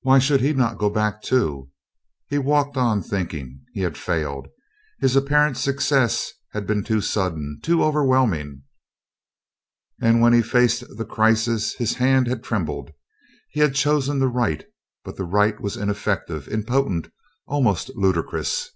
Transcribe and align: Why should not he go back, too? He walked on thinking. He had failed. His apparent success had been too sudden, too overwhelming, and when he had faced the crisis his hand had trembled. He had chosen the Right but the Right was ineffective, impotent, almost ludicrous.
Why 0.00 0.18
should 0.18 0.40
not 0.56 0.72
he 0.72 0.78
go 0.78 0.88
back, 0.88 1.20
too? 1.20 1.70
He 2.26 2.38
walked 2.38 2.78
on 2.78 3.02
thinking. 3.02 3.66
He 3.74 3.80
had 3.82 3.98
failed. 3.98 4.48
His 5.00 5.14
apparent 5.14 5.58
success 5.58 6.32
had 6.52 6.66
been 6.66 6.82
too 6.82 7.02
sudden, 7.02 7.60
too 7.62 7.84
overwhelming, 7.84 8.62
and 10.00 10.22
when 10.22 10.32
he 10.32 10.40
had 10.40 10.48
faced 10.48 10.84
the 10.96 11.04
crisis 11.04 11.74
his 11.74 11.96
hand 11.96 12.28
had 12.28 12.42
trembled. 12.42 12.92
He 13.50 13.60
had 13.60 13.74
chosen 13.74 14.20
the 14.20 14.28
Right 14.28 14.64
but 15.04 15.16
the 15.16 15.24
Right 15.26 15.60
was 15.60 15.76
ineffective, 15.76 16.48
impotent, 16.48 17.12
almost 17.46 17.90
ludicrous. 17.94 18.70